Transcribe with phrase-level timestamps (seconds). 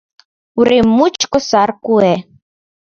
[0.59, 2.13] Урем мучко сар куэ.